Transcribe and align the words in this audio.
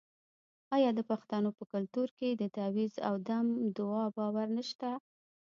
آیا 0.75 0.89
د 0.95 0.99
پښتنو 1.11 1.49
په 1.57 1.63
کلتور 1.73 2.07
کې 2.17 2.29
د 2.35 2.43
تعویذ 2.55 2.93
او 3.07 3.15
دم 3.27 3.45
دعا 3.77 4.05
باور 4.17 4.47
نشته؟ 4.57 4.89